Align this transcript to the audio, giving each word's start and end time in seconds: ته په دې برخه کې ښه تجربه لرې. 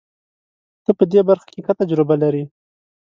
ته 0.83 0.91
په 0.97 1.03
دې 1.11 1.21
برخه 1.29 1.47
کې 1.53 1.59
ښه 1.65 1.73
تجربه 1.79 2.15
لرې. 2.23 2.43